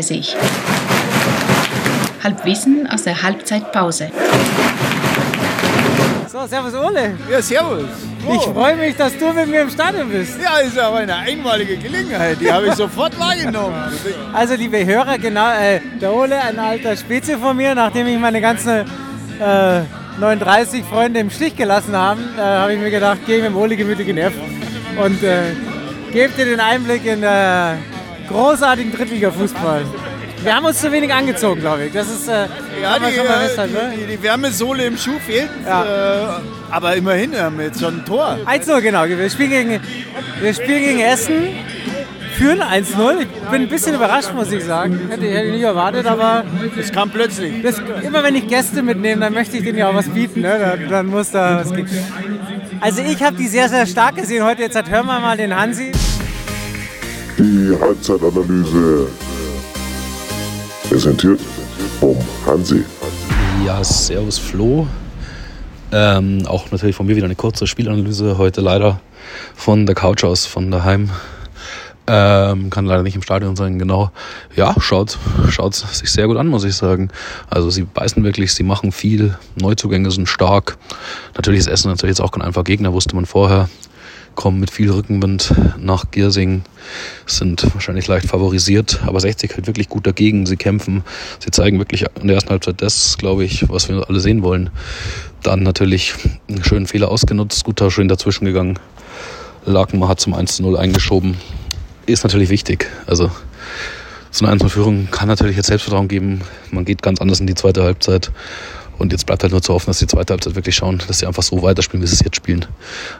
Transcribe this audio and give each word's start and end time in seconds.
coming. 0.00 0.22
9.30 0.22 0.34
Halbwissen 2.22 2.86
aus 2.86 3.04
der 3.04 3.22
Halbzeitpause. 3.22 4.10
So, 6.28 6.46
servus 6.46 6.74
Ole. 6.74 7.14
Ja, 7.30 7.42
servus. 7.42 7.84
Ich 8.32 8.42
freue 8.42 8.76
mich, 8.76 8.94
dass 8.96 9.16
du 9.16 9.32
mit 9.32 9.48
mir 9.48 9.62
im 9.62 9.70
Stadion 9.70 10.08
bist. 10.10 10.38
Ja, 10.40 10.58
ist 10.58 10.78
aber 10.78 10.98
eine 10.98 11.16
einmalige 11.16 11.76
Gelegenheit. 11.76 12.38
Die 12.40 12.52
habe 12.52 12.68
ich 12.68 12.74
sofort 12.74 13.18
wahrgenommen. 13.18 13.74
Also, 14.32 14.54
liebe 14.54 14.84
Hörer, 14.84 15.18
genau, 15.18 15.50
äh, 15.50 15.80
der 16.00 16.12
Ole, 16.12 16.40
ein 16.40 16.58
alter 16.58 16.96
Spezi 16.96 17.36
von 17.36 17.56
mir, 17.56 17.74
nachdem 17.74 18.06
ich 18.06 18.18
meine 18.18 18.40
ganzen 18.40 18.84
äh, 19.40 19.80
39 20.20 20.84
Freunde 20.84 21.20
im 21.20 21.30
Stich 21.30 21.56
gelassen 21.56 21.96
habe, 21.96 22.20
äh, 22.36 22.40
habe 22.40 22.74
ich 22.74 22.80
mir 22.80 22.90
gedacht, 22.90 23.24
gehe 23.26 23.38
ich 23.38 23.42
mit 23.42 23.52
dem 23.52 23.56
Ole 23.56 23.76
gemütlich 23.76 24.08
in 24.08 24.18
F 24.18 24.34
und 25.02 25.22
äh, 25.22 25.54
gebe 26.12 26.32
dir 26.34 26.44
den 26.44 26.60
Einblick 26.60 27.06
in 27.06 27.22
äh, 27.22 27.76
großartigen 28.30 28.92
Drittliga-Fußball. 28.92 29.82
Wir 30.42 30.54
haben 30.56 30.64
uns 30.64 30.80
zu 30.80 30.90
wenig 30.90 31.12
angezogen, 31.12 31.60
glaube 31.60 31.84
ich. 31.86 31.92
Das 31.92 32.08
ist, 32.08 32.26
äh, 32.28 32.46
Ja, 32.82 32.98
die, 32.98 33.14
schon 33.14 33.26
mal 33.26 33.34
äh, 33.34 33.46
festhalten, 33.46 33.74
ne? 33.74 33.92
die, 33.94 34.16
die 34.16 34.22
Wärmesohle 34.22 34.84
im 34.86 34.96
Schuh 34.96 35.18
fehlt. 35.26 35.50
Ja. 35.66 35.84
Äh, 35.84 36.40
aber 36.70 36.96
immerhin 36.96 37.36
haben 37.38 37.58
wir 37.58 37.66
jetzt 37.66 37.80
schon 37.80 37.98
ein 37.98 38.04
Tor. 38.06 38.38
1-0, 38.46 38.80
genau. 38.80 39.06
Wir 39.06 39.28
spielen, 39.28 39.50
gegen, 39.50 39.80
wir 40.40 40.54
spielen 40.54 40.82
gegen 40.82 41.00
Essen, 41.00 41.34
führen 42.38 42.62
1-0. 42.62 43.20
Ich 43.20 43.26
bin 43.50 43.62
ein 43.62 43.68
bisschen 43.68 43.94
überrascht, 43.94 44.32
muss 44.34 44.50
ich 44.50 44.64
sagen. 44.64 44.98
Hätte, 45.10 45.26
hätte 45.26 45.46
ich 45.48 45.52
nicht 45.52 45.62
erwartet, 45.62 46.06
aber 46.06 46.44
Es 46.78 46.90
kam 46.90 47.10
plötzlich. 47.10 47.62
das, 47.62 47.76
immer 48.02 48.22
wenn 48.24 48.34
ich 48.34 48.46
Gäste 48.48 48.82
mitnehme, 48.82 49.20
dann 49.20 49.34
möchte 49.34 49.58
ich 49.58 49.64
denen 49.64 49.76
ja 49.76 49.90
auch 49.90 49.94
was 49.94 50.08
bieten. 50.08 50.40
Ne? 50.40 50.58
Dann, 50.58 50.88
dann 50.88 51.06
muss 51.06 51.32
da 51.32 51.60
was 51.60 51.70
gehen. 51.74 51.86
Also 52.80 53.02
ich 53.02 53.22
habe 53.22 53.36
die 53.36 53.46
sehr, 53.48 53.68
sehr 53.68 53.84
stark 53.84 54.16
gesehen 54.16 54.42
heute. 54.42 54.62
Jetzt 54.62 54.76
hören 54.76 55.04
wir 55.06 55.20
mal 55.20 55.36
den 55.36 55.54
Hansi. 55.54 55.92
Die 57.40 57.74
Halbzeitanalyse 57.80 59.08
präsentiert 60.90 61.40
vom 61.98 62.18
Hansi. 62.44 62.84
Ja, 63.64 63.82
servus 63.82 64.36
Flo. 64.36 64.86
Ähm, 65.90 66.44
auch 66.46 66.70
natürlich 66.70 66.94
von 66.94 67.06
mir 67.06 67.16
wieder 67.16 67.24
eine 67.24 67.36
kurze 67.36 67.66
Spielanalyse. 67.66 68.36
Heute 68.36 68.60
leider 68.60 69.00
von 69.54 69.86
der 69.86 69.94
Couch 69.94 70.22
aus, 70.22 70.44
von 70.44 70.70
daheim. 70.70 71.08
Ähm, 72.06 72.68
kann 72.68 72.84
leider 72.84 73.02
nicht 73.02 73.14
im 73.14 73.22
Stadion 73.22 73.56
sein, 73.56 73.78
genau. 73.78 74.10
Ja, 74.54 74.74
schaut, 74.78 75.16
schaut 75.48 75.74
sich 75.76 76.10
sehr 76.12 76.26
gut 76.26 76.36
an, 76.36 76.46
muss 76.46 76.64
ich 76.64 76.74
sagen. 76.74 77.08
Also 77.48 77.70
sie 77.70 77.84
beißen 77.84 78.22
wirklich, 78.22 78.52
sie 78.52 78.64
machen 78.64 78.92
viel. 78.92 79.38
Neuzugänge 79.58 80.10
sind 80.10 80.28
stark. 80.28 80.76
Natürlich 81.36 81.60
ist 81.60 81.68
Essen 81.68 81.88
natürlich 81.90 82.18
jetzt 82.18 82.20
auch 82.20 82.32
kein 82.32 82.42
einfacher 82.42 82.64
Gegner, 82.64 82.92
wusste 82.92 83.16
man 83.16 83.24
vorher. 83.24 83.70
Kommen 84.34 84.60
mit 84.60 84.70
viel 84.70 84.90
Rückenwind 84.90 85.52
nach 85.78 86.10
Giersing, 86.10 86.62
sind 87.26 87.74
wahrscheinlich 87.74 88.06
leicht 88.06 88.26
favorisiert, 88.26 89.00
aber 89.04 89.20
60 89.20 89.54
hält 89.54 89.66
wirklich 89.66 89.88
gut 89.88 90.06
dagegen. 90.06 90.46
Sie 90.46 90.56
kämpfen, 90.56 91.04
sie 91.40 91.50
zeigen 91.50 91.78
wirklich 91.78 92.06
in 92.20 92.28
der 92.28 92.36
ersten 92.36 92.50
Halbzeit 92.50 92.80
das, 92.80 93.18
glaube 93.18 93.44
ich, 93.44 93.68
was 93.68 93.88
wir 93.88 94.08
alle 94.08 94.20
sehen 94.20 94.42
wollen. 94.42 94.70
Dann 95.42 95.62
natürlich 95.62 96.14
einen 96.48 96.64
schönen 96.64 96.86
Fehler 96.86 97.10
ausgenutzt, 97.10 97.64
guter 97.64 97.90
schön 97.90 98.08
dazwischen 98.08 98.44
gegangen. 98.44 98.78
Lakenmar 99.66 100.08
hat 100.08 100.20
zum 100.20 100.34
1-0 100.34 100.74
eingeschoben. 100.76 101.36
Ist 102.06 102.24
natürlich 102.24 102.48
wichtig. 102.48 102.88
Also 103.06 103.30
so 104.30 104.46
eine 104.46 104.56
1-0-Führung 104.56 105.08
kann 105.10 105.28
natürlich 105.28 105.56
jetzt 105.56 105.66
Selbstvertrauen 105.66 106.08
geben. 106.08 106.42
Man 106.70 106.84
geht 106.84 107.02
ganz 107.02 107.20
anders 107.20 107.40
in 107.40 107.46
die 107.46 107.54
zweite 107.54 107.82
Halbzeit. 107.82 108.30
Und 109.00 109.12
jetzt 109.12 109.24
bleibt 109.24 109.42
halt 109.42 109.52
nur 109.52 109.62
zu 109.62 109.72
hoffen, 109.72 109.86
dass 109.86 109.98
die 109.98 110.06
zweite 110.06 110.34
Halbzeit 110.34 110.54
wirklich 110.56 110.74
schauen, 110.74 111.00
dass 111.08 111.20
sie 111.20 111.26
einfach 111.26 111.42
so 111.42 111.62
weiterspielen, 111.62 112.02
wie 112.02 112.06
sie 112.06 112.16
es 112.16 112.20
jetzt 112.20 112.36
spielen. 112.36 112.66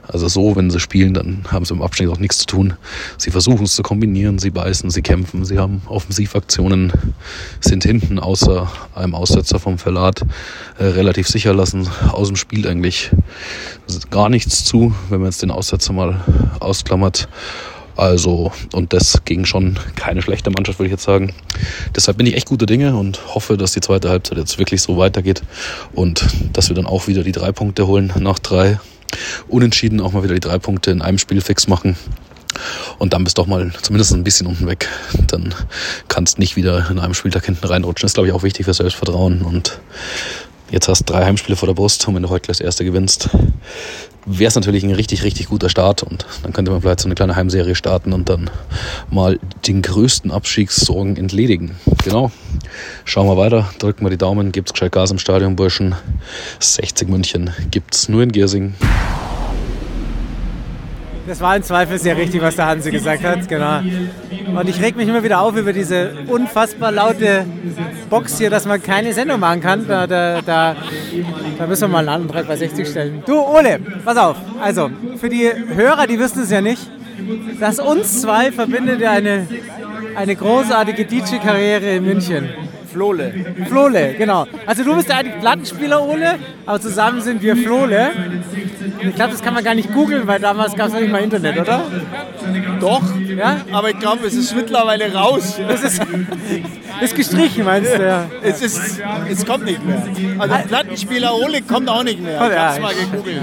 Also 0.06 0.28
so, 0.28 0.54
wenn 0.54 0.68
sie 0.68 0.78
spielen, 0.78 1.14
dann 1.14 1.44
haben 1.50 1.64
sie 1.64 1.72
im 1.72 1.80
Abschnitt 1.80 2.10
auch 2.10 2.18
nichts 2.18 2.36
zu 2.36 2.46
tun. 2.46 2.74
Sie 3.16 3.30
versuchen 3.30 3.64
es 3.64 3.76
zu 3.76 3.82
kombinieren, 3.82 4.38
sie 4.38 4.50
beißen, 4.50 4.90
sie 4.90 5.00
kämpfen, 5.00 5.46
sie 5.46 5.58
haben 5.58 5.80
Offensivaktionen, 5.86 6.92
sind 7.60 7.82
hinten 7.82 8.18
außer 8.18 8.70
einem 8.94 9.14
Aussetzer 9.14 9.58
vom 9.58 9.78
Verlat 9.78 10.20
äh, 10.78 10.84
relativ 10.84 11.28
sicher 11.28 11.54
lassen, 11.54 11.88
aus 12.12 12.28
dem 12.28 12.36
Spiel 12.36 12.68
eigentlich 12.68 13.10
gar 14.10 14.28
nichts 14.28 14.66
zu, 14.66 14.94
wenn 15.08 15.20
man 15.20 15.30
jetzt 15.30 15.40
den 15.40 15.50
Aussetzer 15.50 15.94
mal 15.94 16.20
ausklammert. 16.60 17.26
Also, 18.00 18.50
und 18.72 18.94
das 18.94 19.26
ging 19.26 19.44
schon 19.44 19.78
keine 19.94 20.22
schlechte 20.22 20.50
Mannschaft, 20.50 20.78
würde 20.78 20.86
ich 20.86 20.92
jetzt 20.92 21.04
sagen. 21.04 21.34
Deshalb 21.94 22.16
bin 22.16 22.26
ich 22.26 22.34
echt 22.34 22.48
gute 22.48 22.64
Dinge 22.64 22.96
und 22.96 23.34
hoffe, 23.34 23.58
dass 23.58 23.72
die 23.72 23.82
zweite 23.82 24.08
Halbzeit 24.08 24.38
jetzt 24.38 24.58
wirklich 24.58 24.80
so 24.80 24.96
weitergeht 24.96 25.42
und 25.92 26.24
dass 26.54 26.70
wir 26.70 26.74
dann 26.74 26.86
auch 26.86 27.08
wieder 27.08 27.22
die 27.24 27.32
drei 27.32 27.52
Punkte 27.52 27.86
holen 27.86 28.10
nach 28.18 28.38
drei. 28.38 28.80
Unentschieden 29.48 30.00
auch 30.00 30.12
mal 30.12 30.22
wieder 30.22 30.32
die 30.32 30.40
drei 30.40 30.58
Punkte 30.58 30.92
in 30.92 31.02
einem 31.02 31.18
Spiel 31.18 31.42
fix 31.42 31.68
machen. 31.68 31.94
Und 32.96 33.12
dann 33.12 33.22
bist 33.22 33.36
du 33.36 33.42
doch 33.42 33.46
mal 33.46 33.70
zumindest 33.82 34.14
ein 34.14 34.24
bisschen 34.24 34.46
unten 34.46 34.66
weg. 34.66 34.88
Dann 35.26 35.54
kannst 36.08 36.38
nicht 36.38 36.56
wieder 36.56 36.90
in 36.90 36.98
einem 36.98 37.12
Spieltag 37.12 37.44
hinten 37.44 37.66
reinrutschen. 37.66 38.06
Das 38.06 38.12
ist, 38.12 38.14
glaube 38.14 38.28
ich, 38.28 38.32
auch 38.32 38.42
wichtig 38.42 38.64
für 38.64 38.72
Selbstvertrauen. 38.72 39.42
Und 39.42 39.78
jetzt 40.70 40.88
hast 40.88 41.00
du 41.00 41.12
drei 41.12 41.24
Heimspiele 41.24 41.56
vor 41.56 41.66
der 41.66 41.74
Brust 41.74 42.06
und 42.06 42.14
wenn 42.14 42.22
du 42.22 42.30
heute 42.30 42.46
gleich 42.46 42.58
das 42.58 42.64
erste 42.64 42.84
gewinnst, 42.84 43.30
wäre 44.26 44.48
es 44.48 44.54
natürlich 44.54 44.84
ein 44.84 44.92
richtig, 44.92 45.22
richtig 45.24 45.48
guter 45.48 45.68
Start. 45.68 46.02
Und 46.02 46.26
dann 46.42 46.52
könnte 46.52 46.70
man 46.70 46.80
vielleicht 46.80 47.00
so 47.00 47.08
eine 47.08 47.14
kleine 47.14 47.36
Heimserie 47.36 47.74
starten 47.74 48.12
und 48.12 48.28
dann 48.28 48.50
mal 49.10 49.38
den 49.66 49.82
größten 49.82 50.30
Abstiegssorgen 50.30 51.16
entledigen. 51.16 51.76
Genau. 52.04 52.30
Schauen 53.04 53.26
wir 53.26 53.36
weiter, 53.36 53.70
drücken 53.78 54.04
wir 54.04 54.10
die 54.10 54.18
Daumen, 54.18 54.52
gibt's 54.52 54.72
gescheit 54.72 54.92
Gas 54.92 55.10
im 55.10 55.18
Stadion, 55.18 55.56
Burschen. 55.56 55.94
60 56.58 57.08
München 57.08 57.50
gibt's 57.70 58.08
nur 58.08 58.22
in 58.22 58.32
Giersing. 58.32 58.74
Das 61.30 61.40
war 61.40 61.54
im 61.54 61.62
Zweifel 61.62 61.96
sehr 61.96 62.16
richtig, 62.16 62.42
was 62.42 62.56
der 62.56 62.66
Hansi 62.66 62.90
gesagt 62.90 63.22
hat. 63.22 63.46
Genau. 63.48 63.78
Und 64.58 64.68
ich 64.68 64.82
reg 64.82 64.96
mich 64.96 65.06
immer 65.06 65.22
wieder 65.22 65.40
auf 65.40 65.56
über 65.56 65.72
diese 65.72 66.10
unfassbar 66.26 66.90
laute 66.90 67.46
Box 68.10 68.38
hier, 68.38 68.50
dass 68.50 68.66
man 68.66 68.82
keine 68.82 69.12
Sendung 69.12 69.38
machen 69.38 69.60
kann. 69.60 69.86
Da, 69.86 70.08
da, 70.08 70.42
da, 70.42 70.74
da 71.56 71.66
müssen 71.68 71.82
wir 71.82 71.88
mal 72.02 72.08
einen 72.08 72.26
3 72.26 72.42
bei 72.42 72.56
60 72.56 72.88
stellen. 72.88 73.22
Du, 73.26 73.38
Ole, 73.38 73.78
pass 74.04 74.16
auf. 74.16 74.38
Also, 74.60 74.90
für 75.18 75.28
die 75.28 75.48
Hörer, 75.72 76.08
die 76.08 76.18
wissen 76.18 76.42
es 76.42 76.50
ja 76.50 76.60
nicht, 76.60 76.90
dass 77.60 77.78
uns 77.78 78.22
zwei 78.22 78.50
verbindet 78.50 79.00
eine, 79.04 79.46
eine 80.16 80.34
großartige 80.34 81.04
DJ-Karriere 81.04 81.94
in 81.94 82.06
München. 82.06 82.48
Flole. 82.92 83.32
Flole, 83.68 84.14
genau. 84.18 84.46
Also 84.66 84.82
du 84.84 84.96
bist 84.96 85.10
eigentlich 85.10 85.38
Plattenspieler, 85.40 86.02
Ole, 86.06 86.36
aber 86.66 86.80
zusammen 86.80 87.20
sind 87.20 87.42
wir 87.42 87.56
Flole. 87.56 88.10
Ich 89.02 89.14
glaube, 89.14 89.32
das 89.32 89.42
kann 89.42 89.54
man 89.54 89.64
gar 89.64 89.74
nicht 89.74 89.92
googeln, 89.92 90.26
weil 90.26 90.40
damals 90.40 90.74
gab 90.74 90.88
es 90.88 90.92
noch 90.94 91.00
nicht 91.00 91.12
mal 91.12 91.22
Internet, 91.22 91.58
oder? 91.58 91.82
Doch. 92.80 93.02
Ja? 93.36 93.58
Aber 93.72 93.90
ich 93.90 93.98
glaube, 93.98 94.26
es 94.26 94.34
ist 94.34 94.54
mittlerweile 94.54 95.12
raus. 95.12 95.58
Das 95.68 95.82
ist, 95.82 96.02
ist 97.00 97.14
gestrichen, 97.16 97.64
meinst 97.64 97.96
du? 97.96 98.02
Ja. 98.02 98.26
Es, 98.42 98.60
ist, 98.62 99.00
es 99.30 99.46
kommt 99.46 99.64
nicht 99.64 99.84
mehr. 99.84 100.02
Also 100.38 100.54
Plattenspieler 100.68 101.34
Ole 101.34 101.62
kommt 101.62 101.88
auch 101.88 102.02
nicht 102.04 102.20
mehr. 102.22 102.40
Ich 102.46 102.52
Ja. 102.52 102.68
hab's 102.68 102.80
mal 102.80 102.94
gegoogelt. 102.94 103.40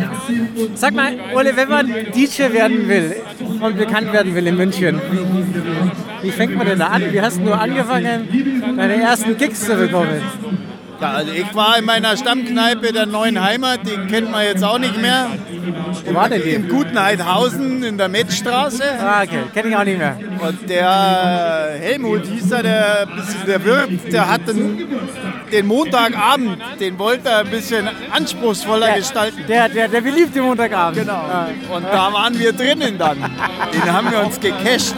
Sag 0.75 0.94
mal, 0.94 1.13
Ole, 1.36 1.56
wenn 1.56 1.69
man 1.69 1.88
DJ 2.16 2.52
werden 2.53 2.88
will 2.88 3.16
und 3.62 3.78
bekannt 3.78 4.12
werden 4.12 4.36
will 4.36 4.46
in 4.47 4.57
München, 4.57 5.00
wie 6.22 6.31
fängt 6.31 6.56
man 6.56 6.68
denn 6.68 6.80
da 6.80 6.88
an? 6.88 7.03
Wie 7.12 7.22
hast 7.22 7.40
du 7.40 7.53
angefangen, 7.53 8.28
deine 8.78 8.96
ersten 9.02 9.37
Gigs 9.38 9.66
zu 9.66 9.75
bekommen? 9.75 10.22
Ja, 11.00 11.12
also 11.12 11.31
ich 11.31 11.53
war 11.53 11.78
in 11.78 11.85
meiner 11.85 12.18
Stammkneipe 12.18 12.91
der 12.91 13.06
Neuen 13.06 13.41
Heimat, 13.41 13.81
die 13.85 13.96
kennt 14.12 14.31
man 14.31 14.44
jetzt 14.44 14.63
auch 14.63 14.80
nicht 14.80 15.00
mehr. 15.00 15.28
Wo 16.06 16.13
war 16.16 16.30
denn 16.30 16.41
Im 16.41 16.63
die? 16.63 16.69
guten 16.69 17.00
Heidhausen 17.00 17.84
in 17.84 17.97
der 17.97 18.08
Metzstraße. 18.08 18.84
Ah, 19.00 19.22
okay, 19.24 19.44
kenne 19.53 19.69
ich 19.69 19.75
auch 19.75 19.84
nicht 19.84 19.97
mehr. 19.97 20.18
Und 20.40 20.69
der 20.69 21.75
Helmut 21.80 22.25
hieß 22.25 22.52
er, 22.52 22.63
der, 22.63 23.07
der 23.45 23.63
Wirt, 23.63 24.12
der 24.12 24.27
hat 24.27 24.48
den, 24.48 24.88
den 25.51 25.68
Montagabend, 25.68 26.57
den 26.80 26.98
wollte 26.98 27.30
er 27.30 27.39
ein 27.39 27.50
bisschen 27.50 27.88
anspruchsvoller 28.12 28.95
gestalten. 28.95 29.44
Der, 29.48 29.69
der, 29.69 29.88
der 29.88 30.01
beliebte 30.01 30.42
Montagabend. 30.42 31.00
Genau. 31.00 31.13
Ja. 31.13 31.50
Und 31.75 31.83
da 31.83 32.12
waren 32.13 32.39
wir 32.39 32.54
drinnen 32.54 32.98
dann. 32.98 33.18
Den 33.74 33.94
haben 33.94 34.10
wir 34.10 34.25
uns 34.25 34.39
gecasht. 34.39 34.95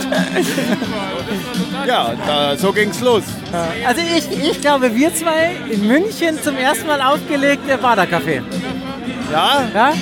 Ja, 1.85 2.13
da, 2.25 2.57
so 2.57 2.71
ging's 2.71 3.01
los. 3.01 3.23
Also 3.85 4.01
ich, 4.01 4.49
ich 4.49 4.61
glaube, 4.61 4.93
wir 4.95 5.13
zwei 5.13 5.55
in 5.71 5.87
München 5.93 6.41
zum 6.43 6.55
ersten 6.55 6.85
Mal 6.87 7.01
aufgelegt 7.01 7.67
der 7.67 7.79
Badercafé. 7.79 8.41
Ja, 9.31 9.63
Ja? 9.73 9.93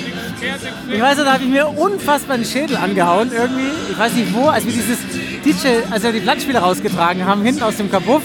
Ich 0.92 1.00
weiß, 1.00 1.16
da 1.16 1.32
habe 1.32 1.42
ich 1.42 1.48
mir 1.48 1.66
unfassbar 1.66 2.36
den 2.36 2.44
Schädel 2.46 2.76
angehauen 2.76 3.32
irgendwie. 3.32 3.70
Ich 3.90 3.98
weiß 3.98 4.12
nicht 4.12 4.32
wo, 4.34 4.48
als 4.48 4.64
wir 4.64 4.72
dieses 4.72 4.98
DJ, 5.44 5.80
als 5.90 6.02
wir 6.04 6.12
die 6.12 6.20
Plattenspieler 6.20 6.60
rausgetragen 6.60 7.24
haben, 7.26 7.42
hinten 7.42 7.62
aus 7.62 7.76
dem 7.76 7.90
Kabuff. 7.90 8.22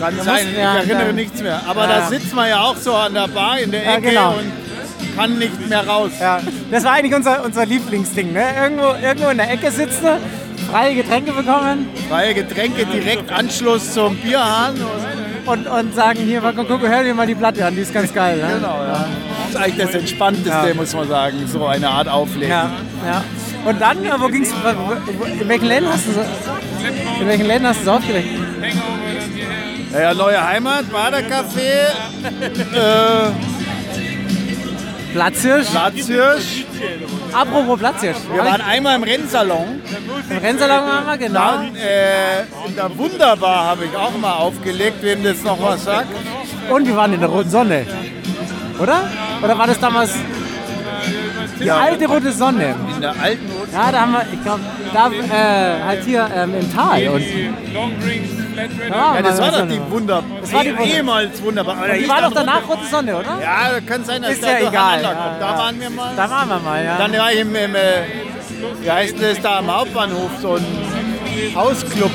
kann 0.00 0.16
Da 0.16 0.24
sein. 0.24 0.46
Ich 0.50 0.58
ja, 0.58 0.76
erinnere 0.76 1.06
da- 1.06 1.12
nichts 1.12 1.40
mehr. 1.42 1.60
Aber 1.68 1.82
Ja. 1.88 1.98
da 2.00 2.08
sitzt 2.08 2.34
man 2.34 2.48
ja 2.48 2.60
auch 2.62 2.76
so 2.76 2.94
an 2.94 3.12
der 3.14 3.28
Bar 3.28 3.58
in 3.58 3.70
der 3.70 3.84
Ja, 3.84 3.92
Ecke 3.96 4.08
genau. 4.08 4.30
und 4.30 5.16
kann 5.16 5.38
nicht 5.38 5.68
mehr 5.68 5.86
raus. 5.86 6.10
Ja, 6.20 6.40
das 6.70 6.82
war 6.84 6.92
eigentlich 6.92 7.14
unser, 7.14 7.44
unser 7.44 7.66
Lieblingsding. 7.66 8.32
Ne? 8.32 8.42
Irgendwo, 8.62 8.94
irgendwo 9.04 9.28
in 9.28 9.36
der 9.38 9.50
Ecke 9.52 9.70
sitzen, 9.70 10.08
freie 10.70 10.94
Getränke 10.94 11.32
bekommen 11.32 11.88
Freie 12.08 12.34
Getränke 12.34 12.86
direkt 12.86 13.30
Anschluss 13.30 13.92
zum 13.92 14.16
Bierhahn. 14.16 14.72
Und 14.74 15.21
und, 15.46 15.66
und 15.66 15.94
sagen, 15.94 16.20
hier, 16.20 16.40
guck, 16.40 16.68
guck, 16.68 16.82
hör 16.82 17.02
dir 17.02 17.14
mal 17.14 17.26
die 17.26 17.34
Platte 17.34 17.64
an, 17.66 17.74
die 17.74 17.82
ist 17.82 17.92
ganz 17.92 18.12
geil. 18.12 18.38
Ne? 18.38 18.54
genau, 18.56 18.82
ja. 18.82 19.06
Das 19.44 19.50
ist 19.50 19.56
eigentlich 19.56 19.86
das 19.86 19.94
Entspannteste, 19.94 20.68
Ja. 20.68 20.74
muss 20.74 20.94
man 20.94 21.08
sagen. 21.08 21.36
So 21.46 21.66
eine 21.66 21.88
Art 21.88 22.08
Auflegen. 22.08 22.48
Ja, 22.50 22.70
ja. 23.06 23.24
Und 23.64 23.80
dann, 23.80 24.04
äh, 24.04 24.10
wo 24.18 24.28
ging's, 24.28 24.50
in 25.40 25.48
welchen 25.48 25.66
Läden 25.66 25.88
hast 25.92 26.06
du 26.08 26.12
so, 26.12 26.20
in 27.20 27.28
welchen 27.28 27.46
Läden 27.46 27.66
hast 27.66 27.80
du 27.80 27.84
so 27.84 27.90
aufgelegt? 27.92 28.28
Ja, 29.92 30.00
ja, 30.00 30.14
neue 30.14 30.42
Heimat, 30.44 30.84
Badercafé, 30.90 31.90
äh, 32.74 33.30
Platzhirsch. 35.12 35.68
Platzhirsch. 35.68 36.64
Apropos 37.32 37.78
Platzhirsch. 37.78 38.16
Wir 38.32 38.44
waren 38.44 38.62
einmal 38.62 38.96
im 38.96 39.02
Rennsalon. 39.02 39.81
Im 40.30 40.38
Rennsalon 40.38 40.86
waren 40.86 41.06
wir, 41.06 41.18
genau. 41.18 41.40
Dann 41.40 41.76
äh, 41.76 42.40
in 42.68 42.76
der 42.76 42.98
Wunderbar 42.98 43.64
habe 43.66 43.84
ich 43.84 43.96
auch 43.96 44.16
mal 44.18 44.32
aufgelegt, 44.34 45.02
wem 45.02 45.22
das 45.22 45.42
noch 45.42 45.60
was 45.62 45.84
sagt. 45.84 46.08
Und 46.70 46.86
wir 46.86 46.96
waren 46.96 47.12
in 47.12 47.20
der 47.20 47.28
roten 47.28 47.50
Sonne. 47.50 47.86
Oder? 48.78 49.08
Oder 49.42 49.58
war 49.58 49.66
das 49.66 49.78
damals 49.78 50.12
die 51.60 51.70
alte 51.70 52.06
rote 52.06 52.32
Sonne? 52.32 52.74
In 52.94 53.00
der 53.00 53.10
alten 53.20 53.50
Roten. 53.50 53.72
Ja, 53.72 53.92
da 53.92 54.00
haben 54.00 54.12
wir, 54.12 54.26
ich 54.32 54.42
glaube, 54.42 54.60
da 54.92 55.08
äh, 55.10 55.82
halt 55.84 56.04
hier 56.04 56.28
ähm, 56.34 56.54
im 56.60 56.74
Tal. 56.74 57.08
Und 57.08 57.22
Ja, 58.90 59.14
wir 59.14 59.22
das 59.22 59.40
war 59.40 59.50
doch 59.50 59.66
die 59.66 59.74
Sonne. 59.76 59.90
Wunderbar. 59.90 60.24
Das 60.40 60.52
war 60.52 60.62
die 60.64 60.70
Wunder- 60.70 60.84
ehemals 60.84 61.42
Wunderbar. 61.42 61.76
Aber 61.78 61.88
Die 61.94 62.08
war 62.08 62.20
doch 62.22 62.32
danach 62.32 62.62
Wunder- 62.62 62.74
rote 62.76 62.86
Sonne, 62.90 63.16
oder? 63.16 63.38
Ja, 63.40 63.80
kann 63.86 64.04
sein, 64.04 64.22
dass 64.22 64.32
Ist 64.32 64.42
ja 64.44 64.58
egal. 64.58 65.02
Ja. 65.02 65.36
Da 65.40 65.50
ja. 65.50 65.58
waren 65.58 65.80
wir 65.80 65.90
mal. 65.90 66.12
Da 66.16 66.30
waren 66.30 66.48
wir 66.48 66.58
mal, 66.58 66.84
ja. 66.84 66.98
Dann 66.98 67.12
war 67.12 67.32
ich 67.32 67.40
im, 67.40 67.54
im 67.54 67.74
äh, 67.74 67.78
wie 68.80 68.90
heißt 68.90 69.16
das 69.20 69.40
da 69.40 69.58
am 69.58 69.74
Hauptbahnhof, 69.74 70.30
so 70.40 70.54
ein 70.54 70.64
Hausclub. 71.54 72.10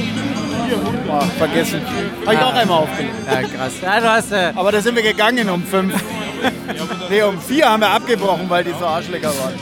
Oh, 1.09 1.21
vergessen. 1.37 1.81
Habe 2.25 2.35
ich 2.35 2.41
auch 2.41 2.53
einmal 2.53 2.77
aufgelegt. 2.79 3.15
Ja, 3.25 3.41
krass. 3.41 3.73
Ja, 3.81 3.99
du 3.99 4.11
hast, 4.11 4.31
äh, 4.31 4.51
Aber 4.53 4.71
da 4.71 4.81
sind 4.81 4.95
wir 4.95 5.03
gegangen 5.03 5.49
um 5.49 5.63
fünf. 5.63 5.93
nee, 7.09 7.21
um 7.23 7.39
vier 7.39 7.69
haben 7.69 7.81
wir 7.81 7.89
abgebrochen, 7.89 8.49
weil 8.49 8.63
die 8.63 8.73
so 8.77 8.85
Arschlecker 8.85 9.29
waren. 9.29 9.53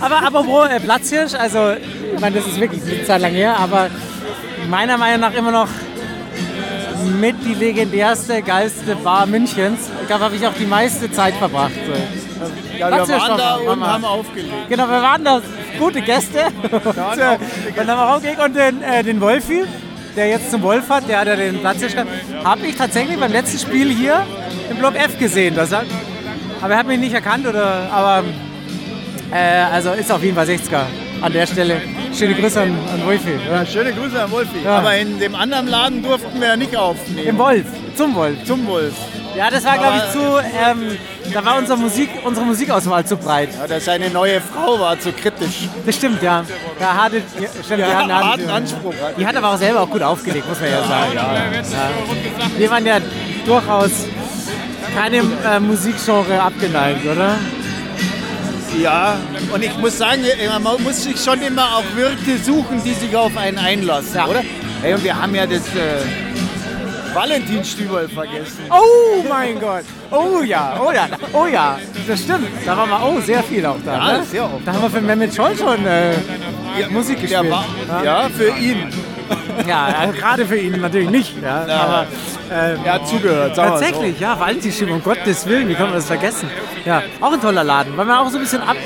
aber 0.00 0.26
apropos 0.26 0.68
äh, 0.70 0.80
Platzhirsch, 0.80 1.34
also, 1.34 1.74
ich 2.14 2.20
meine, 2.20 2.36
das 2.36 2.46
ist 2.46 2.58
wirklich 2.58 2.82
eine 2.82 3.04
Zeit 3.04 3.20
lang 3.20 3.32
her, 3.32 3.56
aber 3.58 3.88
meiner 4.68 4.96
Meinung 4.96 5.20
nach 5.20 5.34
immer 5.34 5.52
noch 5.52 5.68
mit 7.20 7.36
die 7.44 7.54
legendärste, 7.54 8.42
geilste 8.42 8.96
Bar 8.96 9.26
Münchens. 9.26 9.90
Ich 10.00 10.06
glaube, 10.06 10.24
habe 10.24 10.36
ich 10.36 10.46
auch 10.46 10.54
die 10.54 10.66
meiste 10.66 11.10
Zeit 11.10 11.34
verbracht. 11.34 11.72
So. 11.86 12.78
Ja, 12.78 12.90
wir 12.90 13.08
waren 13.08 13.38
da 13.38 13.56
und 13.56 13.86
haben 13.86 14.04
aufgelegt. 14.04 14.68
Genau, 14.68 14.88
wir 14.88 15.02
waren 15.02 15.24
da 15.24 15.40
gute 15.78 16.02
Gäste. 16.02 16.46
Und, 16.62 16.74
auch 16.74 17.12
und 17.12 17.76
dann 17.76 17.88
haben 17.88 17.98
wir 17.98 18.12
rausgegangen 18.12 18.46
und 18.46 18.56
den, 18.56 18.82
äh, 18.82 19.02
den 19.02 19.20
Wolfi, 19.20 19.64
der 20.16 20.28
jetzt 20.28 20.50
zum 20.50 20.62
Wolf 20.62 20.88
hat, 20.88 21.08
der 21.08 21.20
hat 21.20 21.28
ja 21.28 21.36
den 21.36 21.60
Platz 21.60 21.78
hier 21.78 22.06
habe 22.44 22.66
ich 22.66 22.76
tatsächlich 22.76 23.18
beim 23.18 23.32
letzten 23.32 23.58
Spiel 23.58 23.90
hier 23.90 24.26
im 24.70 24.76
Block 24.78 24.94
F 24.94 25.18
gesehen. 25.18 25.54
Das 25.54 25.72
hat, 25.72 25.86
aber 26.60 26.74
er 26.74 26.78
hat 26.80 26.86
mich 26.86 26.98
nicht 26.98 27.14
erkannt, 27.14 27.46
oder, 27.46 27.88
aber 27.92 28.24
äh, 29.32 29.64
also 29.72 29.92
ist 29.92 30.10
auf 30.10 30.22
jeden 30.22 30.36
Fall 30.36 30.46
60er 30.46 30.82
an 31.20 31.32
der 31.32 31.46
Stelle. 31.46 31.80
Schöne 32.16 32.34
Grüße 32.34 32.60
an, 32.60 32.76
an 32.92 33.06
Wolfi. 33.06 33.32
Ja, 33.50 33.64
schöne 33.66 33.92
Grüße 33.92 34.22
an 34.22 34.30
Wolfi. 34.30 34.64
Ja. 34.64 34.78
Aber 34.78 34.96
in 34.96 35.18
dem 35.18 35.34
anderen 35.34 35.68
Laden 35.68 36.02
durften 36.02 36.40
wir 36.40 36.48
ja 36.48 36.56
nicht 36.56 36.76
aufnehmen. 36.76 37.28
Im 37.28 37.38
Wolf, 37.38 37.66
zum 37.94 38.14
Wolf. 38.14 38.44
Zum 38.44 38.66
Wolf. 38.66 38.94
Ja, 39.36 39.50
das 39.50 39.64
war, 39.64 39.78
glaube 39.78 39.96
ich, 39.98 40.12
zu, 40.12 40.18
ähm, 40.20 40.96
da 41.32 41.44
war 41.44 41.58
unsere, 41.58 41.78
Musik, 41.78 42.08
unsere 42.24 42.44
Musikauswahl 42.46 43.04
zu 43.04 43.16
breit. 43.16 43.50
Ja, 43.58 43.66
dass 43.68 43.84
seine 43.84 44.10
neue 44.10 44.40
Frau 44.40 44.80
war 44.80 44.98
zu 44.98 45.12
kritisch. 45.12 45.68
Das 45.86 45.94
stimmt, 45.94 46.22
ja. 46.22 46.44
Da 46.80 46.94
hatte, 47.04 47.18
ja, 47.40 47.48
stimmt, 47.64 47.80
Ja, 47.80 47.86
die 47.88 47.94
hatten- 47.94 48.12
harten 48.14 48.50
Anspruch. 48.50 48.94
Die 49.18 49.26
hat 49.26 49.36
aber 49.36 49.52
auch 49.52 49.56
selber 49.58 49.80
auch 49.82 49.90
gut 49.90 50.02
aufgelegt, 50.02 50.48
muss 50.48 50.60
man 50.60 50.70
ja 50.70 50.82
sagen. 50.84 51.12
Ja. 51.14 51.30
Wir 52.56 52.70
waren 52.70 52.86
ja 52.86 52.98
durchaus 53.46 53.90
keinem 54.96 55.32
äh, 55.46 55.60
Musikgenre 55.60 56.40
abgeneigt, 56.42 57.04
oder? 57.06 57.36
Ja, 58.80 59.16
und 59.52 59.64
ich 59.64 59.76
muss 59.78 59.98
sagen, 59.98 60.22
man 60.62 60.82
muss 60.82 61.02
sich 61.04 61.20
schon 61.22 61.40
immer 61.42 61.76
auch 61.76 61.84
Wirte 61.96 62.38
suchen, 62.42 62.82
die 62.84 62.92
sich 62.94 63.14
auf 63.16 63.36
einen 63.36 63.58
einlassen, 63.58 64.14
Ja. 64.16 64.26
oder? 64.26 64.42
Hey, 64.82 64.94
und 64.94 65.02
wir 65.04 65.20
haben 65.20 65.34
ja 65.34 65.46
das 65.46 65.58
äh, 65.74 66.04
Valentinstüberl 67.18 68.08
vergessen. 68.08 68.62
Oh 68.70 69.24
mein 69.28 69.58
Gott! 69.58 69.82
Oh 70.10 70.40
ja, 70.42 70.80
oh 70.80 70.92
ja, 70.92 71.08
oh 71.32 71.46
ja, 71.46 71.76
das 72.06 72.20
stimmt. 72.20 72.46
Da 72.64 72.76
waren 72.76 72.88
wir 72.88 73.02
auch 73.02 73.20
sehr 73.20 73.42
viel 73.42 73.66
auch 73.66 73.76
da. 73.84 73.92
Ja, 73.92 74.18
ne? 74.18 74.24
sehr 74.24 74.44
oft. 74.44 74.64
Da 74.64 74.72
haben 74.72 74.82
wir 74.82 74.90
für 74.90 75.00
Mehmet 75.00 75.34
Scholl 75.34 75.56
schon 75.56 75.84
äh, 75.84 76.14
Musik 76.90 77.20
gespielt. 77.20 77.50
War, 77.50 77.64
ja, 77.88 78.22
ja, 78.22 78.28
für 78.28 78.50
ihn. 78.50 78.86
ja 79.66 79.86
also 79.86 80.12
gerade 80.12 80.46
für 80.46 80.58
ihn 80.58 80.80
natürlich 80.80 81.10
nicht. 81.10 81.42
Ja, 81.42 81.66
Ja. 81.66 81.76
Aber 81.80 82.06
äh, 82.54 82.76
Er 82.84 82.92
hat 82.94 83.08
zugehört, 83.08 83.56
Tatsächlich, 83.56 84.20
ja, 84.20 84.38
Valentinstimmung, 84.38 84.98
um 84.98 85.02
Gottes 85.02 85.44
Willen, 85.46 85.68
wie 85.68 85.74
kann 85.74 85.86
man 85.86 85.94
das 85.94 86.06
vergessen? 86.06 86.48
Ja, 86.84 87.02
auch 87.20 87.32
ein 87.32 87.40
toller 87.40 87.64
Laden, 87.64 87.96
weil 87.96 88.04
man 88.04 88.18
auch 88.18 88.30
so 88.30 88.38
ein 88.38 88.42
bisschen 88.42 88.62
ab. 88.62 88.76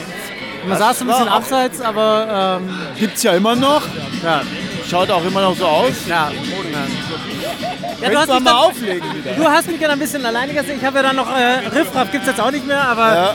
Man 0.66 0.78
saß 0.78 1.00
so 1.00 1.04
ein 1.04 1.08
bisschen 1.08 1.28
abseits, 1.28 1.80
aber 1.82 2.60
ähm. 2.62 2.70
Gibt's 2.98 3.22
ja 3.24 3.32
immer 3.32 3.54
noch. 3.54 3.82
ja, 4.24 4.40
Schaut 4.92 5.10
auch 5.10 5.24
immer 5.24 5.40
noch 5.40 5.56
so 5.56 5.64
aus. 5.66 5.92
ja. 6.06 6.30
ja. 6.30 8.02
Ja, 8.02 8.10
du, 8.10 8.18
hast 8.18 8.28
mal 8.28 8.40
dann, 8.44 8.54
auflegen 8.56 9.14
wieder. 9.14 9.32
du 9.36 9.44
hast 9.48 9.66
mich 9.68 9.80
dann 9.80 9.90
ein 9.92 9.98
bisschen 9.98 10.26
alleine 10.26 10.52
gesehen. 10.52 10.76
Ich 10.78 10.84
habe 10.84 10.98
ja 10.98 11.02
dann 11.04 11.16
noch 11.16 11.30
äh, 11.34 11.66
Riffraff, 11.74 12.10
gibt 12.12 12.24
es 12.24 12.30
jetzt 12.30 12.40
auch 12.42 12.50
nicht 12.50 12.66
mehr, 12.66 12.82
aber 12.82 13.14
Ja. 13.14 13.34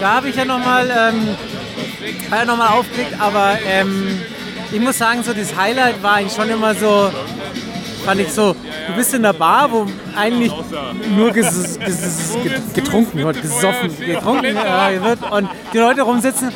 da 0.00 0.14
habe 0.14 0.28
ich 0.28 0.36
ja 0.36 0.44
nochmal 0.44 0.88
ähm, 0.90 1.28
ja 2.30 2.44
noch 2.44 2.56
mal 2.56 2.68
aufgelegt. 2.68 3.16
Aber 3.18 3.58
ähm, 3.66 4.20
ich 4.70 4.78
muss 4.78 4.96
sagen, 4.98 5.24
so 5.24 5.32
das 5.32 5.56
Highlight 5.56 6.00
war 6.04 6.14
eigentlich 6.14 6.34
schon 6.34 6.48
immer 6.50 6.72
so, 6.76 7.10
fand 8.04 8.20
ich 8.20 8.32
so, 8.32 8.54
du 8.54 8.92
bist 8.94 9.12
in 9.12 9.22
der 9.24 9.32
Bar, 9.32 9.72
wo 9.72 9.86
eigentlich 10.14 10.52
nur 11.16 11.32
ges 11.32 11.78
ges 11.80 12.36
getrunken 12.74 13.24
wird, 13.24 13.42
gesoffen, 13.42 13.98
getrunken 13.98 14.56
äh, 14.56 15.02
wird 15.02 15.18
und 15.32 15.48
die 15.72 15.78
Leute 15.78 16.02
rumsitzen. 16.02 16.52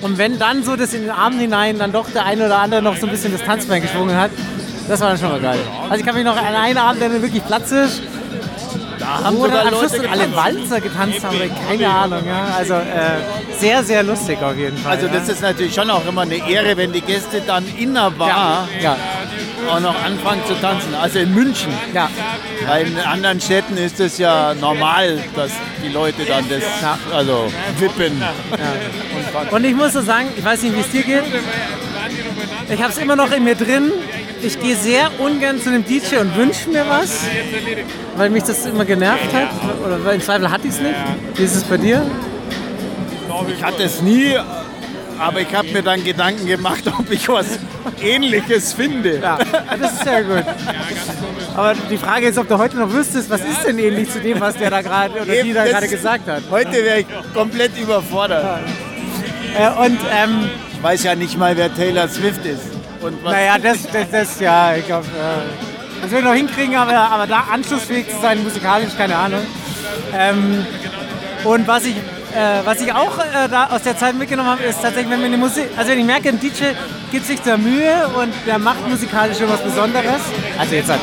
Und 0.00 0.18
wenn 0.18 0.38
dann 0.38 0.62
so 0.62 0.76
das 0.76 0.94
in 0.94 1.02
den 1.02 1.10
Abend 1.10 1.40
hinein 1.40 1.78
dann 1.78 1.92
doch 1.92 2.08
der 2.10 2.24
eine 2.24 2.46
oder 2.46 2.58
andere 2.58 2.82
noch 2.82 2.96
so 2.96 3.06
ein 3.06 3.10
bisschen 3.10 3.32
das 3.32 3.42
Tanzbein 3.42 3.82
geschwungen 3.82 4.16
hat, 4.16 4.30
das 4.88 5.00
war 5.00 5.10
dann 5.10 5.18
schon 5.18 5.30
mal 5.30 5.40
geil. 5.40 5.58
Also 5.84 6.00
ich 6.00 6.06
kann 6.06 6.14
mich 6.14 6.24
noch 6.24 6.36
an 6.36 6.54
einen 6.54 6.78
Abend, 6.78 7.02
der 7.02 7.10
wirklich 7.22 7.44
Platz 7.44 7.70
ist, 7.72 8.02
Da 8.98 9.24
haben 9.24 9.38
wo 9.38 9.46
dann 9.46 9.68
am 9.68 9.74
Schluss 9.74 9.92
alle. 9.92 10.34
Walzer 10.34 10.80
getanzt 10.80 11.24
haben, 11.24 11.36
keine 11.68 11.88
Ahnung. 11.88 12.26
Ja. 12.26 12.54
Also 12.56 12.74
äh, 12.74 13.56
sehr, 13.58 13.84
sehr 13.84 14.02
lustig 14.02 14.42
auf 14.42 14.56
jeden 14.56 14.76
Fall. 14.78 14.92
Also 14.92 15.06
ja. 15.06 15.12
das 15.12 15.28
ist 15.28 15.42
natürlich 15.42 15.74
schon 15.74 15.90
auch 15.90 16.06
immer 16.06 16.22
eine 16.22 16.48
Ehre, 16.48 16.76
wenn 16.76 16.92
die 16.92 17.00
Gäste 17.00 17.42
dann 17.46 17.64
in 17.76 17.94
der 17.94 18.10
Bar 18.10 18.68
ja, 18.80 18.96
auch 19.68 19.80
noch 19.80 19.94
anfangen 20.04 20.42
zu 20.46 20.54
tanzen. 20.60 20.94
Also 20.94 21.18
in 21.18 21.34
München. 21.34 21.72
ja. 21.94 22.08
Weil 22.66 22.86
in 22.88 22.98
anderen 22.98 23.40
Städten 23.40 23.76
ist 23.76 23.98
es 24.00 24.18
ja 24.18 24.54
normal, 24.54 25.18
dass 25.34 25.52
die 25.82 25.88
Leute 25.88 26.24
dann 26.24 26.44
das, 26.48 26.62
Ja. 26.82 26.98
also 27.14 27.50
wippen. 27.78 28.22
Und 29.50 29.64
ich 29.64 29.74
muss 29.74 29.92
so 29.92 30.02
sagen, 30.02 30.28
ich 30.36 30.44
weiß 30.44 30.62
nicht, 30.62 30.76
wie 30.76 30.80
es 30.80 30.90
dir 30.90 31.02
geht. 31.02 31.22
Ich 32.70 32.82
habe 32.82 32.92
es 32.92 32.98
immer 32.98 33.16
noch 33.16 33.30
in 33.32 33.44
mir 33.44 33.54
drin. 33.54 33.92
Ich 34.42 34.60
gehe 34.60 34.76
sehr 34.76 35.10
ungern 35.18 35.60
zu 35.60 35.68
einem 35.70 35.84
DJ 35.84 36.16
und 36.18 36.36
wünsche 36.36 36.68
mir 36.68 36.84
was, 36.88 37.22
weil 38.16 38.30
mich 38.30 38.44
das 38.44 38.66
immer 38.66 38.84
genervt 38.84 39.32
hat. 39.32 39.48
Oder 39.84 40.04
weil 40.04 40.16
im 40.16 40.20
Zweifel 40.22 40.50
hatte 40.50 40.68
ich 40.68 40.74
es 40.74 40.80
nicht. 40.80 40.94
Wie 41.34 41.42
ist 41.42 41.56
es 41.56 41.64
bei 41.64 41.76
dir? 41.76 42.02
Ich 43.56 43.62
hatte 43.62 43.82
es 43.84 44.02
nie, 44.02 44.34
aber 45.18 45.40
ich 45.40 45.54
habe 45.54 45.68
mir 45.68 45.82
dann 45.82 46.02
Gedanken 46.04 46.46
gemacht, 46.46 46.84
ob 46.98 47.10
ich 47.10 47.28
was 47.28 47.58
Ähnliches 48.00 48.72
finde. 48.72 49.18
Ja, 49.18 49.38
das 49.80 49.92
ist 49.94 50.04
ja 50.04 50.20
gut. 50.20 50.44
Aber 51.56 51.74
die 51.90 51.96
Frage 51.96 52.28
ist, 52.28 52.38
ob 52.38 52.48
du 52.48 52.58
heute 52.58 52.76
noch 52.76 52.92
wüsstest, 52.92 53.28
was 53.30 53.40
ist 53.40 53.64
denn 53.66 53.78
ähnlich 53.78 54.10
zu 54.10 54.20
dem, 54.20 54.40
was 54.40 54.56
der 54.56 54.70
da 54.70 54.82
gerade 54.82 55.20
oder 55.20 55.42
die 55.42 55.52
da 55.52 55.64
gerade 55.64 55.88
gesagt 55.88 56.28
hat. 56.28 56.42
Heute 56.50 56.72
wäre 56.72 57.00
ich 57.00 57.06
komplett 57.34 57.76
überfordert. 57.78 58.60
Äh, 59.56 59.70
und 59.84 59.98
ähm, 60.12 60.50
Ich 60.72 60.82
weiß 60.82 61.02
ja 61.04 61.14
nicht 61.14 61.36
mal, 61.36 61.56
wer 61.56 61.74
Taylor 61.74 62.08
Swift 62.08 62.44
ist. 62.46 62.62
Und 63.00 63.22
was 63.24 63.32
naja, 63.32 63.58
das, 63.58 63.78
das, 63.92 64.10
das 64.10 64.40
ja, 64.40 64.74
ich 64.76 64.86
glaube, 64.86 65.06
äh, 65.06 66.02
das 66.02 66.10
will 66.10 66.18
ich 66.18 66.24
noch 66.24 66.34
hinkriegen, 66.34 66.76
aber, 66.76 66.96
aber 66.96 67.26
da 67.26 67.44
anschlussfähig 67.52 68.08
zu 68.08 68.20
sein, 68.20 68.42
musikalisch, 68.42 68.96
keine 68.96 69.16
Ahnung. 69.16 69.40
Ähm, 70.16 70.64
und 71.44 71.66
was 71.66 71.84
ich, 71.84 71.96
äh, 72.34 72.64
was 72.64 72.80
ich 72.80 72.92
auch 72.92 73.18
äh, 73.18 73.48
da 73.50 73.68
aus 73.70 73.82
der 73.82 73.96
Zeit 73.96 74.14
mitgenommen 74.16 74.50
habe, 74.50 74.62
ist 74.64 74.80
tatsächlich, 74.82 75.10
wenn 75.10 75.30
mir 75.30 75.36
Musik, 75.36 75.68
also 75.76 75.90
wenn 75.90 75.98
ich 75.98 76.04
merke, 76.04 76.28
ein 76.28 76.40
DJ 76.40 76.64
gibt 77.10 77.26
sich 77.26 77.40
da 77.40 77.56
Mühe 77.56 78.08
und 78.20 78.32
der 78.46 78.58
macht 78.58 78.86
musikalisch 78.88 79.38
schon 79.38 79.48
was 79.48 79.60
Besonderes, 79.62 80.20
also 80.58 80.74
jetzt 80.74 80.90
halt 80.90 81.00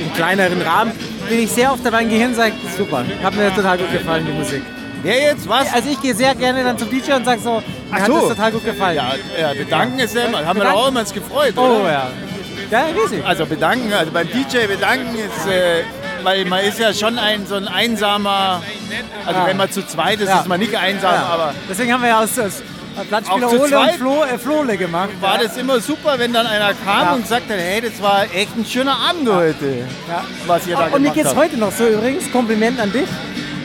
im 0.00 0.12
kleineren 0.14 0.60
Rahmen, 0.62 0.92
bin 1.28 1.40
ich 1.40 1.50
sehr 1.50 1.72
oft 1.72 1.84
dabei 1.84 2.02
im 2.02 2.10
Gehirn 2.10 2.30
und 2.30 2.36
sage, 2.36 2.52
super, 2.76 3.04
hat 3.22 3.34
mir 3.34 3.54
total 3.54 3.78
gut 3.78 3.92
gefallen, 3.92 4.26
die 4.26 4.32
Musik. 4.32 4.62
Wer 5.02 5.20
jetzt 5.20 5.46
was? 5.48 5.70
Also 5.72 5.90
ich 5.90 6.00
gehe 6.00 6.14
sehr 6.14 6.34
gerne 6.34 6.64
dann 6.64 6.78
zum 6.78 6.88
DJ 6.88 7.12
und 7.12 7.24
sage 7.26 7.40
so, 7.40 7.62
mir 7.90 8.00
hat 8.00 8.06
so. 8.06 8.20
das 8.20 8.28
total 8.28 8.52
gut 8.52 8.64
gefallen. 8.64 8.96
Ja, 8.96 9.12
ja, 9.38 9.52
bedanken 9.52 9.98
ist 9.98 10.14
ja 10.14 10.22
immer. 10.22 10.44
Haben 10.46 10.60
wir 10.60 10.74
auch 10.74 10.88
immer 10.88 11.04
gefreut, 11.04 11.52
Oh 11.56 11.60
oder? 11.80 11.92
ja. 11.92 12.10
Ja, 12.70 12.84
riesig. 12.86 13.22
Also 13.24 13.44
bedanken, 13.44 13.92
also 13.92 14.10
beim 14.10 14.26
DJ 14.28 14.66
bedanken 14.66 15.14
ist, 15.16 15.46
äh, 15.46 15.82
weil 16.22 16.46
man 16.46 16.64
ist 16.64 16.78
ja 16.78 16.94
schon 16.94 17.18
ein 17.18 17.46
so 17.46 17.56
ein 17.56 17.68
einsamer, 17.68 18.62
also 19.26 19.40
Ja. 19.40 19.46
wenn 19.46 19.56
man 19.56 19.70
zu 19.70 19.86
zweit 19.86 20.20
ist, 20.20 20.28
Ja. 20.28 20.40
ist 20.40 20.48
man 20.48 20.60
nicht 20.60 20.74
einsam, 20.76 21.14
aber 21.14 21.54
Deswegen 21.68 21.92
haben 21.92 22.02
wir 22.02 22.08
ja 22.10 22.20
aus, 22.20 22.38
aus 22.38 22.62
Platzspieler 23.08 23.50
Ole 23.50 23.76
und? 23.76 23.90
Flo, 23.98 24.22
äh, 24.24 24.38
Flole 24.38 24.76
gemacht. 24.76 25.10
war 25.20 25.38
das 25.38 25.56
immer 25.56 25.80
super, 25.80 26.16
wenn 26.18 26.32
dann 26.32 26.46
einer 26.46 26.72
kam 26.74 27.14
und 27.16 27.26
hat, 27.28 27.58
hey, 27.58 27.80
das 27.80 28.00
war 28.00 28.22
echt 28.32 28.56
ein 28.56 28.64
schöner 28.64 28.96
Abend 29.10 29.28
heute, 29.28 29.84
was 30.46 30.66
ihr 30.66 30.76
da 30.76 30.84
Und 30.86 31.02
mir 31.02 31.10
gemacht 31.10 31.14
geht 31.14 31.26
es 31.26 31.34
heute 31.34 31.56
noch 31.56 31.72
so 31.72 31.86
übrigens, 31.88 32.30
Kompliment 32.30 32.78
an 32.80 32.92
dich. 32.92 33.08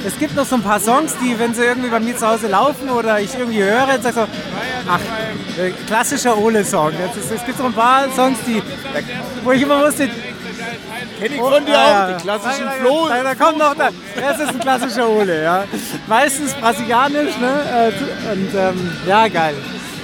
Es 0.06 0.18
gibt 0.18 0.34
noch 0.34 0.46
so 0.46 0.56
ein 0.56 0.64
paar 0.64 0.80
Songs, 0.80 1.14
die, 1.22 1.38
wenn 1.38 1.54
sie 1.54 1.64
irgendwie 1.66 1.90
bei 1.90 2.00
mir 2.00 2.16
zu 2.18 2.26
Hause 2.26 2.48
laufen 2.48 2.90
oder 2.90 3.20
ich 3.20 3.36
irgendwie 3.38 3.62
höre, 3.62 3.86
dann 3.86 4.02
sag 4.02 4.14
so, 4.14 4.22
ach, 4.88 5.00
äh, 5.62 5.72
klassischer 5.88 6.38
Ole-Song. 6.38 6.94
Es 7.34 7.46
gibt 7.46 7.58
so 7.58 7.66
ein 7.66 7.74
paar 7.74 8.06
Songs, 8.16 8.38
die, 8.48 8.64
wo 9.44 9.52
ich 9.52 9.62
immer 9.62 9.86
wusste, 9.86 10.10
Kenn 11.20 11.34
ich 11.34 11.40
von 11.40 11.66
dir 11.66 11.78
auch, 11.80 12.18
die 12.18 12.24
klassischen 12.24 12.66
da, 12.66 12.72
Flo. 12.72 13.08
Da, 13.10 13.24
da 13.24 13.36
kommt 13.36 13.58
noch, 13.58 13.76
das 13.76 14.40
ist 14.40 14.50
ein 14.50 14.60
klassischer 14.60 15.10
Ole, 15.10 15.44
ja. 15.44 15.64
Meistens 16.08 16.54
brasilianisch, 16.54 17.38
ne? 17.38 17.92
Äh, 17.92 18.32
Und 18.32 18.54
ähm, 18.56 18.92
ja, 19.08 19.28
geil. 19.28 19.56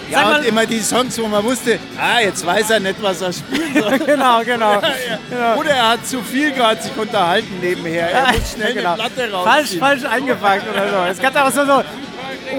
Ja, 0.09 0.21
mal- 0.21 0.39
und 0.39 0.45
immer 0.45 0.65
die 0.67 0.81
Songs, 0.81 1.17
wo 1.19 1.25
man 1.27 1.43
wusste, 1.43 1.79
ah, 1.99 2.19
jetzt 2.21 2.45
weiß 2.45 2.69
er 2.69 2.79
nicht, 2.79 3.01
was 3.01 3.21
er 3.21 3.33
spielen 3.33 3.73
soll. 3.73 3.97
genau, 4.05 4.43
genau. 4.43 4.79
genau. 5.29 5.55
Oder 5.57 5.71
er 5.71 5.89
hat 5.89 6.05
zu 6.05 6.21
viel 6.21 6.51
gerade 6.51 6.79
sich 6.81 6.95
unterhalten 6.95 7.59
nebenher. 7.59 8.11
Er 8.11 8.27
muss 8.33 8.51
schnell 8.51 8.73
Genau. 8.75 8.93
eine 8.93 9.01
Platte 9.01 9.31
raus. 9.31 9.47
Falsch, 9.47 9.77
falsch 9.79 10.03
eingepackt 10.05 10.63
oder 10.71 10.89
so. 10.89 11.11
Es 11.11 11.19
kann 11.19 11.35
auch 11.37 11.51
so, 11.51 11.65
so. 11.65 11.83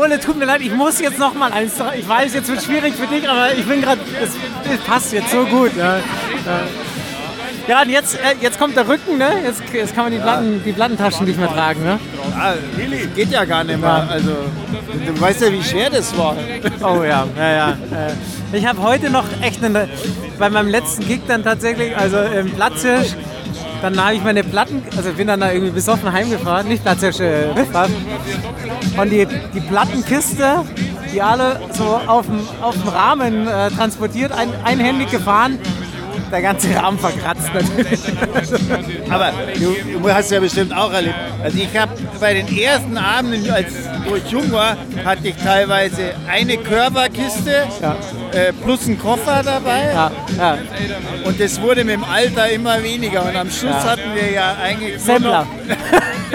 Ole, 0.00 0.18
tut 0.18 0.36
mir 0.36 0.46
leid, 0.46 0.60
ich 0.62 0.72
muss 0.72 0.98
jetzt 0.98 1.18
noch 1.20 1.34
mal 1.34 1.52
eins. 1.52 1.74
Ich 1.96 2.08
weiß, 2.08 2.34
jetzt 2.34 2.48
wird 2.48 2.62
schwierig 2.64 2.94
für 2.96 3.06
dich, 3.06 3.28
aber 3.28 3.52
ich 3.52 3.64
bin 3.64 3.80
gerade. 3.80 4.00
Es, 4.20 4.30
es 4.72 4.80
passt 4.84 5.12
jetzt 5.12 5.30
so 5.30 5.44
gut. 5.46 5.70
Ja, 5.76 6.00
ja. 7.66 7.74
ja 7.74 7.82
und 7.82 7.90
jetzt, 7.90 8.14
äh, 8.16 8.34
jetzt 8.40 8.58
kommt 8.58 8.76
der 8.76 8.88
Rücken, 8.88 9.18
ne? 9.18 9.28
Jetzt, 9.44 9.62
jetzt 9.72 9.94
kann 9.94 10.04
man 10.04 10.12
die, 10.12 10.18
Platten, 10.18 10.62
die 10.64 10.72
Plattentaschen 10.72 11.26
nicht 11.26 11.38
mehr 11.38 11.48
tragen, 11.48 11.82
ne? 11.82 11.98
Ah, 12.38 12.54
really? 12.76 13.06
Geht 13.14 13.30
ja 13.30 13.44
gar 13.44 13.64
nicht 13.64 13.80
mehr. 13.80 14.08
Also, 14.10 14.30
du 15.06 15.20
weißt 15.20 15.42
ja, 15.42 15.52
wie 15.52 15.62
schwer 15.62 15.90
das 15.90 16.16
war. 16.16 16.36
Oh 16.82 17.02
ja, 17.02 17.26
ja, 17.36 17.52
ja. 17.52 17.68
Äh, 17.70 18.56
Ich 18.56 18.66
habe 18.66 18.80
heute 18.82 19.10
noch 19.10 19.24
echt 19.42 19.62
eine, 19.64 19.88
bei 20.38 20.48
meinem 20.48 20.68
letzten 20.68 21.06
Gig 21.06 21.20
dann 21.26 21.42
tatsächlich, 21.42 21.96
also 21.96 22.18
im 22.18 22.50
Platzhirsch, 22.52 23.14
dann 23.82 24.02
habe 24.02 24.14
ich 24.14 24.22
meine 24.22 24.42
Platten, 24.42 24.82
also 24.96 25.12
bin 25.12 25.26
dann 25.26 25.40
da 25.40 25.52
irgendwie 25.52 25.72
besoffen 25.72 26.10
heimgefahren, 26.10 26.68
nicht 26.68 26.82
Platzhirsch, 26.82 27.20
äh, 27.20 27.50
Riffraff. 27.56 27.90
Und 28.96 29.10
die, 29.10 29.26
die 29.54 29.60
Plattenkiste, 29.60 30.64
die 31.12 31.20
alle 31.20 31.60
so 31.72 32.00
auf 32.06 32.26
dem, 32.26 32.40
auf 32.62 32.74
dem 32.74 32.88
Rahmen 32.88 33.46
äh, 33.46 33.70
transportiert, 33.70 34.32
ein, 34.32 34.48
einhändig 34.64 35.10
gefahren, 35.10 35.58
der 36.30 36.42
ganze 36.42 36.74
Rahmen 36.74 36.98
verkratzt 36.98 37.50
natürlich. 37.54 38.00
Aber 39.10 39.32
du, 39.58 39.98
du 40.00 40.12
hast 40.14 40.30
ja 40.30 40.40
bestimmt 40.40 40.74
auch 40.76 40.92
erlebt. 40.92 41.14
Also 41.42 41.58
ich 41.58 41.76
habe 41.78 41.92
bei 42.20 42.34
den 42.34 42.56
ersten 42.58 42.96
Abenden, 42.96 43.50
als 43.50 43.72
wo 44.08 44.16
ich 44.16 44.26
jung 44.30 44.50
war, 44.52 44.76
hatte 45.04 45.28
ich 45.28 45.36
teilweise 45.36 46.14
eine 46.28 46.56
Körperkiste 46.56 47.66
Ja. 47.80 47.96
äh, 48.32 48.52
plus 48.52 48.86
einen 48.86 48.98
Koffer 48.98 49.42
dabei. 49.44 49.90
Ja, 49.92 50.10
ja. 50.38 50.58
Und 51.24 51.40
das 51.40 51.60
wurde 51.60 51.84
mit 51.84 51.94
dem 51.94 52.04
Alter 52.04 52.48
immer 52.50 52.82
weniger. 52.82 53.24
Und 53.26 53.36
am 53.36 53.50
Schluss 53.50 53.74
hatten 53.84 54.14
wir 54.14 54.30
ja 54.32 54.56
eigentlich 54.62 55.00
Semmler. 55.00 55.44
noch 55.44 55.46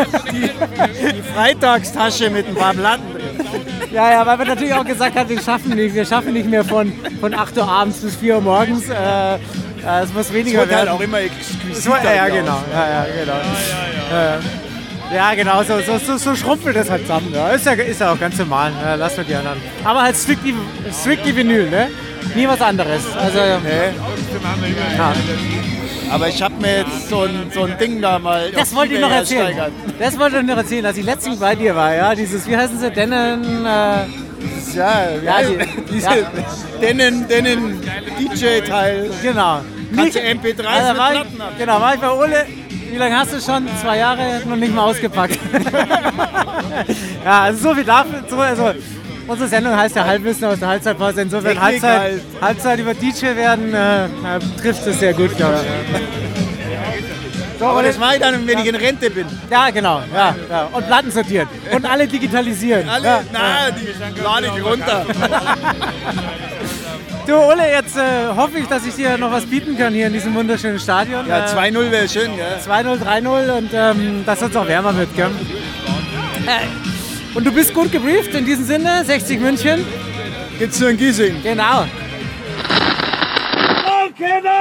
die 0.32 1.22
Freitagstasche 1.34 2.30
mit 2.30 2.48
ein 2.48 2.56
paar 2.56 2.74
Platten 2.74 3.04
drin. 3.14 3.62
Ja, 3.92 4.10
ja, 4.12 4.26
weil 4.26 4.40
wir 4.40 4.46
natürlich 4.46 4.74
auch 4.74 4.86
gesagt 4.86 5.18
haben, 5.18 5.28
wir 5.30 5.42
schaffen 5.42 5.76
nicht, 5.76 5.94
wir 5.94 6.06
schaffen 6.06 6.32
nicht 6.34 6.50
mehr 6.50 6.64
von, 6.64 6.94
von 7.20 7.34
8 7.34 7.58
Uhr 7.58 7.68
abends 7.68 7.98
bis 8.00 8.16
4 8.16 8.36
Uhr 8.36 8.42
morgens. 8.42 8.88
Äh, 8.90 9.38
äh, 9.86 10.04
es 10.04 10.14
muss 10.14 10.32
weniger 10.34 10.60
wurde 10.62 10.76
halt 10.76 10.86
werden. 10.86 10.96
auch 10.96 11.02
immer 11.02 11.20
Es 11.20 11.26
exquisiter. 11.26 11.92
war- 11.92 12.04
ja, 12.04 12.14
ja, 12.14 12.28
genau. 12.28 12.64
Ja, 12.74 12.90
ja, 12.90 13.06
genau. 13.20 13.34
Ja, 14.12 14.40
ja, 15.14 15.34
genau, 15.36 15.62
so, 15.64 15.80
so, 15.82 15.98
so, 15.98 16.18
so 16.18 16.36
schrumpelt 16.36 16.76
das 16.76 16.90
halt 16.90 17.02
zusammen. 17.02 17.34
Ja. 17.34 17.50
Ist, 17.50 17.66
ja, 17.66 17.74
ist 17.74 18.00
ja 18.00 18.14
auch 18.14 18.20
ganz 18.20 18.38
normal. 18.38 18.72
Ja, 18.82 18.96
lass 18.96 19.18
mal 19.18 19.26
die 19.26 19.36
anderen. 19.36 19.58
Aber 19.84 20.04
halt 20.04 20.16
strictly, 20.16 20.54
strictly 21.02 21.36
Vinyl, 21.36 21.70
ne? 21.70 21.90
Nie 22.36 22.48
was 22.48 22.62
anderes. 22.62 23.02
Also, 23.18 23.40
Nee. 23.40 23.92
ja. 24.98 25.14
Aber 26.12 26.28
ich 26.28 26.42
habe 26.42 26.56
mir 26.62 26.80
jetzt 26.80 27.10
so 27.10 27.22
ein, 27.24 27.50
so 27.54 27.64
ein 27.64 27.78
Ding 27.78 28.02
da 28.02 28.20
mal. 28.20 28.52
Das 28.52 28.74
wollte 28.76 28.94
ich 28.96 29.00
noch 29.02 29.12
erzählen. 29.12 29.48
ersteigert. 29.48 29.72
Das 30.00 30.20
wollte 30.20 30.38
ich 30.40 30.44
noch 30.46 30.58
erzählen, 30.58 30.86
als 30.86 30.98
ich 30.98 31.06
letztens 31.06 31.40
bei 31.40 31.56
dir 31.56 31.76
war, 31.76 31.94
ja. 31.96 32.16
Dieses, 32.16 32.48
wie 32.48 32.56
heißen 32.56 32.80
sie, 32.80 32.92
Dennen, 32.92 33.66
äh, 33.66 34.04
Ja, 34.76 35.10
Ja, 35.24 35.40
ja, 35.42 35.48
die- 35.48 35.82
diese 35.94 36.08
ja. 36.10 36.16
Dennen, 36.82 37.28
Dennen 37.28 37.82
DJ-Teil. 38.20 39.10
genau. 39.22 39.62
Kannst 39.96 40.16
du 40.16 40.20
MP3s 40.20 40.58
mit 40.58 40.66
Also 40.68 40.98
war 40.98 41.12
Platten 41.12 41.42
genau, 41.58 41.82
war 41.82 41.94
ich 41.96 42.00
bei 42.00 42.10
Ole. 42.12 42.46
Wie 42.92 42.98
lange 42.98 43.18
hast 43.18 43.34
du 43.34 43.40
schon? 43.42 43.68
Zwei 43.82 43.98
Jahre 43.98 44.42
noch 44.48 44.56
nicht 44.58 44.74
mal 44.74 44.84
ausgepackt. 44.86 45.38
ja, 47.26 47.42
also 47.44 47.70
so 47.70 47.76
viel 47.76 47.84
dafür. 47.86 48.24
So, 48.30 48.38
also, 48.38 48.72
unsere 49.28 49.50
Sendung 49.50 49.76
heißt 49.76 49.96
ja 49.96 50.06
Halbwissen 50.06 50.46
aus 50.46 50.60
der 50.60 50.68
Halbzeitpause. 50.70 51.22
Insofern 51.22 51.62
Halbzeit, 51.62 52.00
halt. 52.00 52.22
Halbzeit 52.42 52.80
über 52.80 52.94
DJ 52.94 53.36
werden 53.36 53.74
äh, 53.74 54.06
äh, 54.06 54.10
trifft 54.62 54.86
es 54.88 55.00
sehr 55.00 55.14
gut, 55.14 55.36
glaube 55.38 55.56
ich. 55.62 56.51
So, 57.62 57.68
Aber 57.68 57.84
das 57.84 58.00
mache 58.00 58.16
ich 58.16 58.22
dann, 58.22 58.48
wenn 58.48 58.58
ich 58.58 58.66
in 58.66 58.76
Rente 58.76 59.12
bin. 59.12 59.28
ja, 59.52 59.70
genau. 59.70 60.02
Ja, 60.12 60.36
ja. 60.50 60.64
Und 60.72 60.88
Platten 60.88 61.12
sortieren. 61.12 61.48
Und 61.72 61.86
alle 61.86 62.08
digitalisieren. 62.08 62.90
Alle, 62.90 63.06
ja. 63.06 63.22
na, 63.32 63.70
die 63.70 64.20
lade 64.22 64.48
ich 64.58 64.66
runter. 64.66 65.06
Du, 67.28 67.36
Ole, 67.38 67.72
jetzt 67.72 67.96
äh, 67.98 68.02
hoffe 68.36 68.58
ich, 68.58 68.66
dass 68.68 68.84
ich 68.84 68.96
dir 68.96 69.16
noch 69.16 69.32
was 69.32 69.46
bieten 69.46 69.78
kann 69.78 69.94
hier 69.94 70.08
in 70.08 70.14
diesem 70.14 70.34
wunderschönen 70.34 70.80
Stadion. 70.80 71.28
Ja, 71.28 71.46
Äh, 71.46 71.50
2-0 71.56 71.92
wäre 71.92 72.10
schön, 72.10 72.36
gell? 72.36 72.58
2-0, 72.68 72.98
3-0 73.00 73.52
und 73.58 73.70
ähm, 73.74 74.24
dass 74.26 74.42
uns 74.42 74.56
auch 74.56 74.68
wärmer 74.68 74.98
wird, 74.98 75.16
gell? 75.16 75.30
Äh, 76.48 77.38
und 77.38 77.46
du 77.46 77.52
bist 77.52 77.76
gut 77.76 77.92
gebrieft 77.92 78.34
in 78.34 78.44
diesem 78.44 78.66
Sinne, 78.66 79.06
60 79.06 79.40
München. 79.40 79.86
Gibt's 80.58 80.80
nur 80.80 80.90
in 80.90 80.98
Giesing. 80.98 81.44
Genau. 81.44 81.86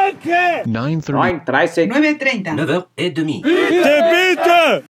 9h30. 0.01 0.65
9h30. 0.67 1.89
9h30. 1.91 3.43
9h30. 3.43 4.90